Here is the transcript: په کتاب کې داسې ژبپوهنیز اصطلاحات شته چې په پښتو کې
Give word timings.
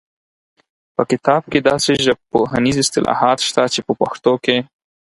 په 0.95 1.03
کتاب 1.11 1.41
کې 1.51 1.59
داسې 1.69 1.91
ژبپوهنیز 2.05 2.75
اصطلاحات 2.83 3.37
شته 3.47 3.63
چې 3.73 3.79
په 3.87 3.93
پښتو 3.99 4.33
کې 4.43 4.57